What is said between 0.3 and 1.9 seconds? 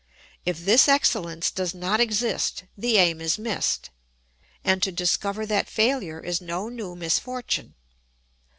If this excellence does